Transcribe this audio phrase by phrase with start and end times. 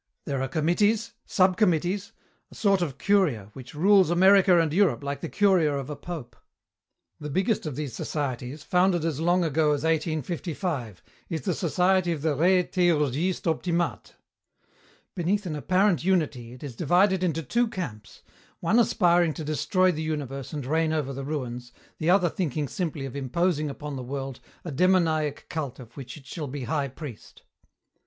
[0.25, 2.11] There are committees, subcommittees,
[2.51, 6.35] a sort of curia, which rules America and Europe, like the curia of a pope.
[7.19, 12.23] "The biggest of these societies founded as long ago as 1855 is the society of
[12.23, 14.13] the Re Theurgistes Optimates.
[15.13, 18.23] Beneath an apparent unity it is divided into two camps,
[18.59, 23.05] one aspiring to destroy the universe and reign over the ruins, the other thinking simply
[23.05, 27.43] of imposing upon the world a demoniac cult of which it shall be high priest.